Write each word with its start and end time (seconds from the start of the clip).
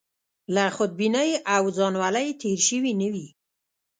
له 0.55 0.63
خودبینۍ 0.75 1.31
او 1.55 1.63
ځانولۍ 1.77 2.27
تېر 2.41 2.59
شوي 2.67 2.91
نه 3.01 3.07
وي. 3.13 3.27